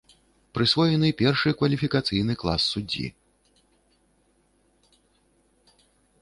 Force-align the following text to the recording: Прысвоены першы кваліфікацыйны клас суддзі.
Прысвоены 0.57 1.09
першы 1.19 1.49
кваліфікацыйны 1.59 2.37
клас 2.43 2.65
суддзі. 2.71 3.05